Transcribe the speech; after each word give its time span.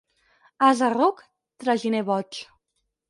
Ase 0.69 0.89
ruc, 0.93 1.21
traginer 1.65 2.03
boig. 2.09 2.41